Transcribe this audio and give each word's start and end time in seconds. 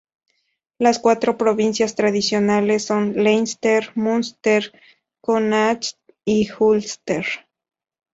Las 0.79 0.97
cuatro 0.97 1.37
provincias 1.37 1.93
tradicionales 1.93 2.83
son: 2.85 3.13
Leinster, 3.23 3.91
Munster, 3.93 4.73
Connacht 5.21 5.99
y 6.25 6.49
Úlster. 6.57 7.27